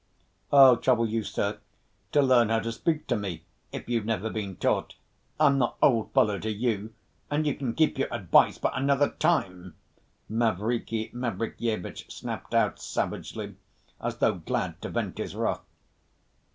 "I'll 0.51 0.77
trouble 0.77 1.05
you, 1.07 1.21
sir, 1.21 1.59
to 2.11 2.23
learn 2.23 2.49
how 2.49 2.57
to 2.61 2.71
speak 2.71 3.05
to 3.05 3.15
me 3.15 3.43
if 3.71 3.87
you've 3.87 4.03
never 4.03 4.31
been 4.31 4.55
taught. 4.55 4.95
I'm 5.39 5.59
not 5.59 5.77
'old 5.79 6.11
fellow' 6.11 6.39
to 6.39 6.49
you, 6.51 6.95
and 7.29 7.45
you 7.45 7.53
can 7.53 7.75
keep 7.75 7.99
your 7.99 8.07
advice 8.11 8.57
for 8.57 8.71
another 8.73 9.09
time!" 9.11 9.75
Mavriky 10.27 11.13
Mavrikyevitch 11.13 12.11
snapped 12.11 12.55
out 12.55 12.79
savagely, 12.79 13.57
as 14.01 14.17
though 14.17 14.33
glad 14.39 14.81
to 14.81 14.89
vent 14.89 15.19
his 15.19 15.35
wrath. 15.35 15.61